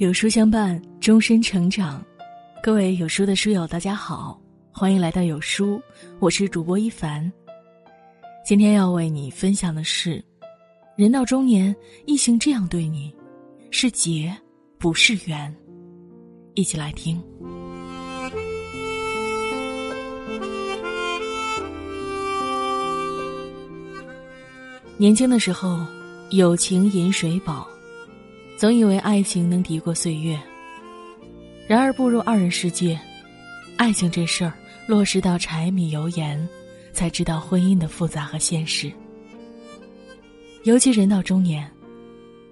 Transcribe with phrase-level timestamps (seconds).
[0.00, 2.02] 有书相伴，终身成长。
[2.62, 4.40] 各位有书的书友，大家好，
[4.72, 5.78] 欢迎来到有书，
[6.20, 7.30] 我是主播一凡。
[8.42, 10.24] 今天要为你分享的是：
[10.96, 13.14] 人到中年，异性这样对你，
[13.70, 14.34] 是劫
[14.78, 15.54] 不是缘。
[16.54, 17.22] 一起来听。
[24.96, 25.78] 年轻的时候，
[26.30, 27.68] 友情饮水饱。
[28.60, 30.38] 总以为爱情能敌过岁月，
[31.66, 33.00] 然而步入二人世界，
[33.78, 34.52] 爱情这事儿
[34.86, 36.46] 落实到柴米油盐，
[36.92, 38.92] 才知道婚姻的复杂和现实。
[40.64, 41.66] 尤其人到中年，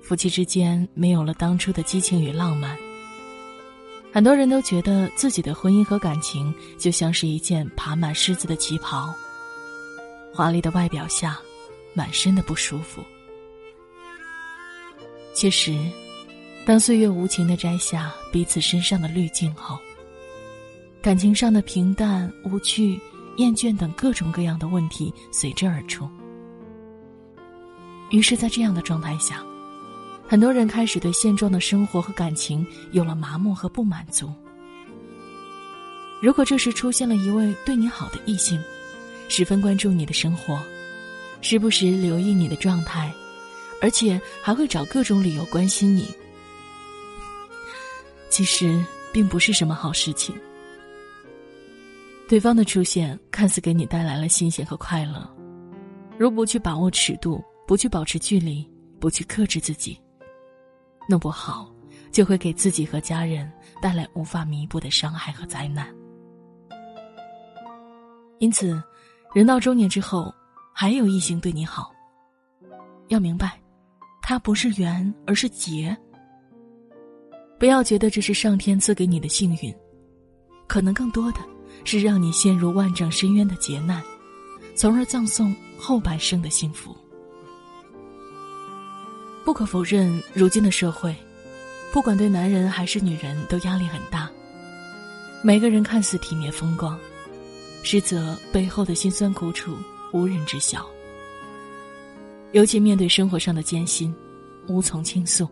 [0.00, 2.74] 夫妻之间没有了当初的激情与浪漫，
[4.10, 9.14] 很多人都觉得自己的婚姻和感情就像是一件爬满虱子的旗袍，
[10.32, 11.38] 华丽的外表下，
[11.92, 13.02] 满身的不舒服。
[15.38, 15.78] 其实，
[16.66, 19.78] 当岁月无情的摘下彼此身上的滤镜后，
[21.00, 22.98] 感情上的平淡、无趣、
[23.36, 26.10] 厌倦等各种各样的问题随之而出。
[28.10, 29.40] 于是，在这样的状态下，
[30.26, 34.32] 很多人开始对现状的生活和感情有了麻木和不满足。
[36.20, 38.60] 如果这时出现了一位对你好的异性，
[39.28, 40.60] 十分关注你的生活，
[41.42, 43.14] 时不时留意你的状态。
[43.80, 46.12] 而且还会找各种理由关心你，
[48.28, 50.34] 其实并不是什么好事情。
[52.28, 55.28] 对方的出现看似给你带来了新鲜和快乐，
[56.18, 58.68] 如不去把握尺度，不去保持距离，
[59.00, 59.98] 不去克制自己，
[61.08, 61.72] 弄不好
[62.12, 65.88] 就会给自己和家人带来无法弥补的伤害和灾难。
[68.40, 68.82] 因此，
[69.34, 70.34] 人到中年之后，
[70.74, 71.90] 还有异性对你好，
[73.08, 73.58] 要明白。
[74.30, 75.96] 它不是缘，而是劫。
[77.58, 79.74] 不要觉得这是上天赐给你的幸运，
[80.66, 81.38] 可能更多的
[81.82, 84.02] 是让你陷入万丈深渊的劫难，
[84.74, 86.94] 从而葬送后半生的幸福。
[89.46, 91.16] 不可否认，如今的社会，
[91.90, 94.28] 不管对男人还是女人，都压力很大。
[95.42, 97.00] 每个人看似体面风光，
[97.82, 99.74] 实则背后的辛酸苦楚
[100.12, 100.86] 无人知晓。
[102.52, 104.14] 尤其面对生活上的艰辛，
[104.68, 105.46] 无从倾诉；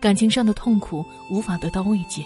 [0.00, 2.24] 感情上的痛苦无法得到慰藉。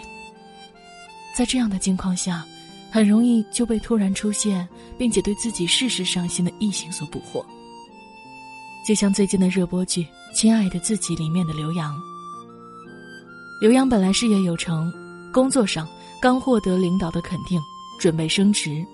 [1.34, 2.44] 在这样的境况下，
[2.90, 4.66] 很容易就被突然出现
[4.98, 7.44] 并且对自己事事上心的异性所捕获。
[8.86, 11.94] 就像最近的热播剧《亲爱的自己》里面的刘洋。
[13.60, 14.92] 刘洋本来事业有成，
[15.32, 15.86] 工作上
[16.22, 17.60] 刚获得领导的肯定，
[18.00, 18.84] 准备升职，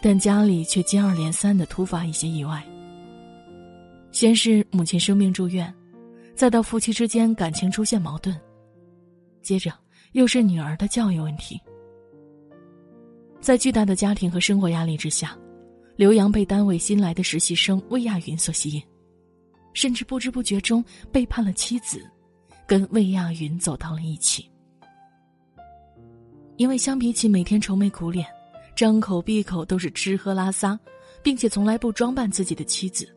[0.00, 2.64] 但家里却接二连三的突发一些意外。
[4.12, 5.72] 先是母亲生病住院，
[6.34, 8.34] 再到夫妻之间感情出现矛盾，
[9.42, 9.72] 接着
[10.12, 11.60] 又是女儿的教育问题。
[13.40, 15.36] 在巨大的家庭和生活压力之下，
[15.96, 18.82] 刘洋被单位新来的实习生魏亚云所吸引，
[19.72, 22.04] 甚至不知不觉中背叛了妻子，
[22.66, 24.48] 跟魏亚云走到了一起。
[26.56, 28.26] 因为相比起每天愁眉苦脸、
[28.76, 30.78] 张口闭口都是吃喝拉撒，
[31.22, 33.08] 并且从来不装扮自己的妻子。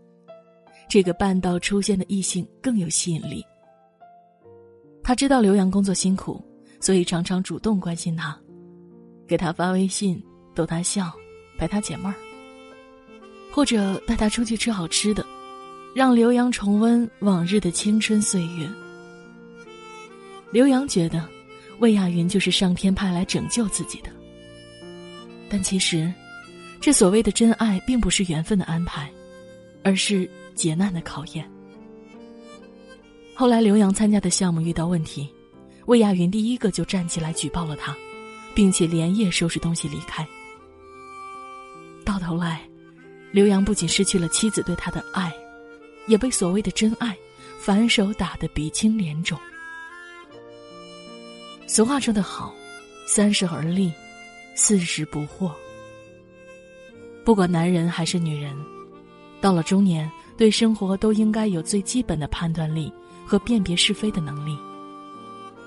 [0.88, 3.44] 这个半道出现的异性更有吸引力。
[5.03, 6.44] 他知道刘洋工作辛苦，
[6.79, 8.35] 所以常常主动关心他，
[9.28, 10.22] 给他发微信
[10.56, 11.12] 逗他笑，
[11.57, 12.16] 陪他解闷儿，
[13.51, 15.25] 或者带他出去吃好吃的，
[15.95, 18.68] 让刘洋重温往日的青春岁月。
[20.51, 21.28] 刘洋觉得，
[21.79, 24.09] 魏亚云就是上天派来拯救自己的。
[25.50, 26.12] 但其实，
[26.79, 29.12] 这所谓的真爱，并不是缘分的安排，
[29.84, 30.29] 而是。
[30.55, 31.49] 劫难的考验。
[33.35, 35.29] 后来，刘洋参加的项目遇到问题，
[35.88, 37.93] 魏亚云第一个就站起来举报了他，
[38.55, 40.25] 并且连夜收拾东西离开。
[42.05, 42.61] 到头来，
[43.31, 45.33] 刘洋不仅失去了妻子对他的爱，
[46.07, 47.13] 也被所谓的真爱
[47.59, 49.38] 反手打得鼻青脸肿。
[51.68, 52.56] 俗话说得好
[53.06, 53.91] ：“三十而立，
[54.56, 55.51] 四十不惑。”
[57.25, 58.56] 不管男人还是女人，
[59.41, 60.09] 到了中年。
[60.37, 62.91] 对生活都应该有最基本的判断力
[63.25, 64.57] 和辨别是非的能力，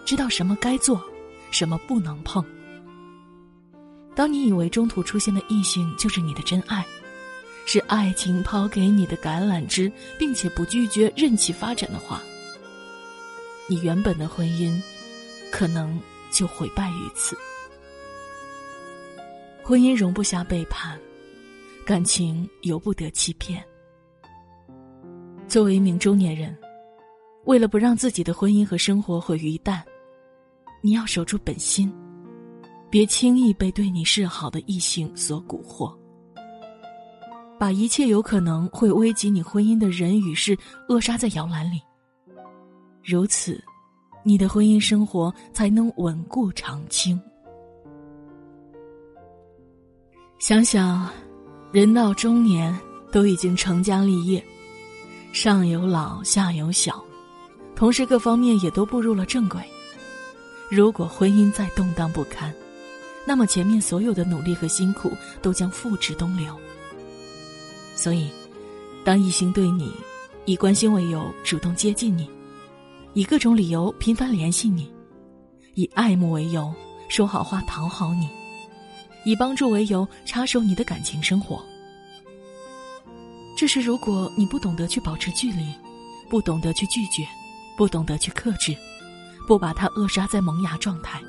[0.04, 1.02] 知道什么该做，
[1.50, 2.44] 什么不能碰。
[4.14, 6.84] 当你以为中途出现的异性就是你的真爱，
[7.66, 12.20] 是爱情抛给你的橄榄枝，并且不拒绝任其发展的话，
[13.68, 14.80] 你原本的婚姻
[15.50, 15.98] 可能
[16.30, 17.36] 就毁败于此。
[19.62, 20.98] 婚姻容不下背叛，
[21.84, 23.64] 感情由不得欺骗。
[25.48, 26.54] 作为一名中年人，
[27.46, 29.80] 为了不让自己的婚姻和生活毁于一旦，
[30.82, 31.90] 你要守住本心，
[32.90, 35.96] 别轻易被对你示好的异性所蛊惑，
[37.58, 40.54] 把一切有可能会危及你婚姻的人与事
[40.86, 41.80] 扼杀在摇篮里。
[43.02, 43.58] 如此，
[44.22, 47.18] 你的婚姻生活才能稳固长青。
[50.38, 51.08] 想想，
[51.72, 52.78] 人到中年
[53.10, 54.44] 都已经成家立业，
[55.32, 57.04] 上有老下有小，
[57.76, 59.60] 同时各方面也都步入了正轨。
[60.70, 62.52] 如果婚姻再动荡不堪，
[63.26, 66.54] 那么前面所有的努力和辛苦都将付之东流。
[67.94, 68.28] 所以，
[69.04, 69.92] 当异性对你
[70.44, 72.28] 以关心为由主动接近你，
[73.12, 74.90] 以各种理由频繁联系你，
[75.75, 76.72] 以爱慕为由
[77.08, 78.28] 说好话讨好你。
[79.25, 81.62] 以帮助为由插手你的感情生活，
[83.58, 85.75] 这是如果你不懂得去保持距离，
[86.31, 87.26] 不懂得去拒绝，
[87.76, 88.72] 不懂得去克制，
[89.49, 91.20] 不把它扼杀在萌芽状态，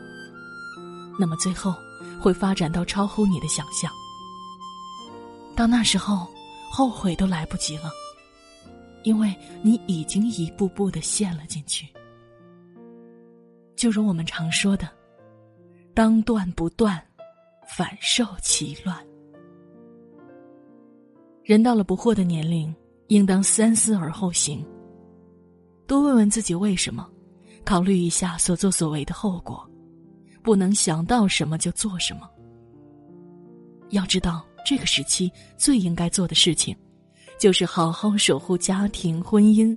[1.17, 1.73] 那么最后
[2.21, 3.91] 会发展到超乎你的想象。
[5.55, 6.27] 到那时候，
[6.71, 7.89] 后悔都来不及了，
[9.01, 11.87] 因为你已经一步步的陷了进去。
[13.75, 14.87] 就如我们常说的
[15.95, 17.03] ：“当断不断。”
[17.75, 19.08] 反受其乱。
[21.49, 22.71] 人到了不惑的年龄，
[23.07, 24.63] 应当三思而后行。
[25.87, 27.09] 多问问自己为什么，
[27.65, 29.67] 考虑一下所作所为的后果，
[30.43, 32.29] 不能想到什么就做什么。
[33.89, 36.77] 要知道，这个时期最应该做的事情，
[37.39, 39.75] 就是好好守护家庭婚姻，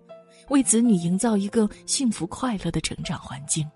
[0.50, 3.66] 为子女营造一个幸福快乐的成长环境。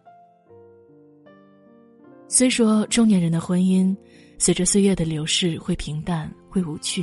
[2.28, 3.96] 虽说中年人的婚姻，
[4.37, 7.02] 随着岁月的流逝会平淡会无趣，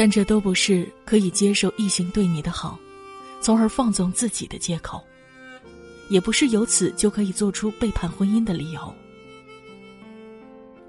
[0.00, 2.78] 但这都不是可以接受异性对你的好，
[3.38, 4.98] 从而放纵自己的借口，
[6.08, 8.94] 也不是由此就可以做出背叛婚姻的理由。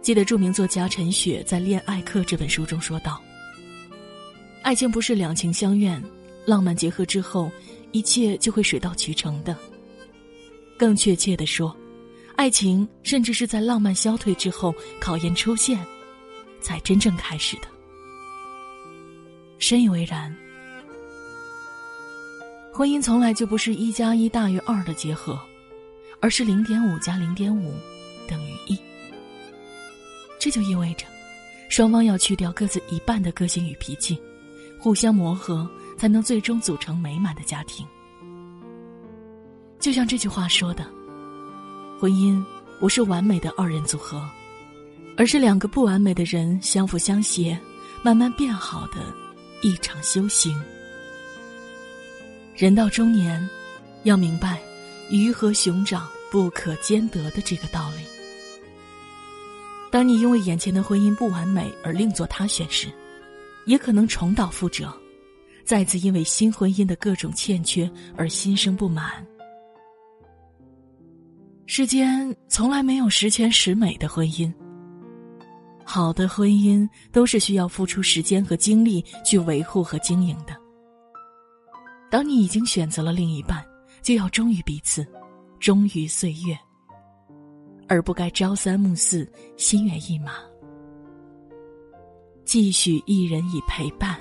[0.02, 3.22] 记得著名作家陈雪在《恋爱课》这本书中说道
[4.64, 6.02] ：“爱情不是两情相愿、
[6.46, 7.52] 浪漫结合之后，
[7.92, 9.54] 一切就会水到渠成的。
[10.78, 11.76] 更确切的说。”
[12.38, 15.86] 爱情甚至是在浪漫消退之后，考验出现，
[16.62, 17.64] 才真正开始的。
[19.62, 20.36] 深以为然。
[22.74, 25.40] 婚姻从来就不是一加一大于二的结合，
[26.20, 27.72] 而是零点五加零点五
[28.28, 28.78] 等于一。
[30.40, 31.06] 这就意味着，
[31.70, 34.20] 双方要去掉各自一半的个性与脾气，
[34.80, 37.86] 互相磨合，才能最终组成美满的家庭。
[39.80, 40.86] 就像这句话说的。
[42.00, 42.44] 婚姻
[42.80, 44.28] 不是完美的二人组合，
[45.16, 47.56] 而是两个不完美的人相辅相携，
[48.02, 49.14] 慢慢变好的
[49.62, 50.60] 一场修行。
[52.56, 53.50] 人到中年，
[54.04, 54.60] 要明白
[55.10, 58.04] 鱼和熊掌不可兼得的这个道理。
[59.92, 62.88] 当你因为眼前的婚姻不完美而另作他选时，
[63.66, 64.94] 也可能重蹈覆辙，
[65.66, 69.26] 再次因为新婚姻的各种欠缺而心生不满。
[71.66, 74.52] 世间从来没有十全十美的婚姻。
[75.94, 80.56] 好的婚姻都是需要付出时间和精力去维护和经营的。
[82.10, 83.62] 当你已经选择了另一半，
[84.02, 85.06] 就要忠于彼此，
[85.60, 86.58] 忠于岁月，
[87.90, 90.36] 而不该朝三暮四、心猿意马。
[92.46, 94.18] 继续一人以陪伴，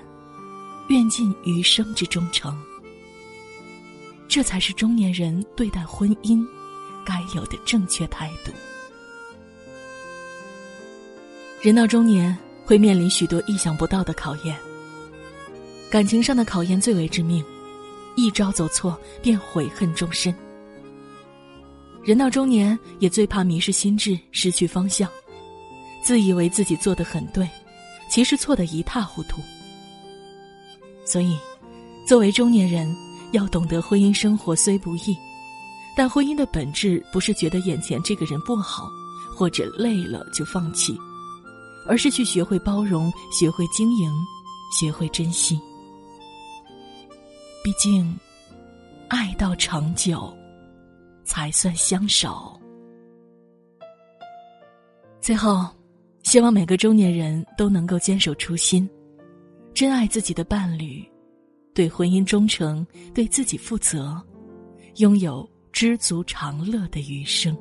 [0.88, 2.60] 愿尽余生之忠诚。
[4.26, 6.44] 这才是中年人对待婚姻。
[7.06, 8.50] 该有的正确态度。
[11.62, 14.56] 人到中年，会面临许多意想不到的考验。
[15.90, 17.44] 感情上的考验最为致命，
[18.16, 20.34] 一招走错便悔恨终身。
[22.02, 25.06] 人到中年，也最怕迷失心智，失去方向，
[26.02, 27.46] 自以为自己做的很对，
[28.08, 29.42] 其实错得一塌糊涂。
[31.04, 31.36] 所以，
[32.06, 32.90] 作为中年人，
[33.32, 35.14] 要懂得婚姻生活虽不易。
[35.94, 38.88] 但婚姻的本质不是觉得眼前这个人不好，
[39.36, 40.96] 或者累了就放弃，
[41.90, 44.08] 而是去学会包容，学会经营，
[44.78, 45.60] 学会珍惜。
[47.64, 48.16] 毕竟，
[49.08, 50.32] 爱到长久，
[51.24, 52.56] 才算相守。
[55.20, 55.68] 最后，
[56.22, 58.88] 希望每个中年人都能够坚守初心，
[59.74, 61.04] 珍爱自己的伴侣，
[61.74, 64.16] 对婚姻忠诚，对自己负责，
[64.98, 65.44] 拥有。
[65.72, 67.56] 知足常乐的余生。